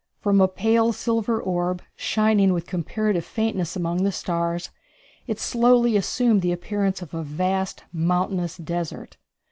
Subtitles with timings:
[0.19, 4.71] From a pale silver orb, shining with comparative faintness among the stars,
[5.27, 9.17] it slowly assumed the appearance of a vast mountainous desert.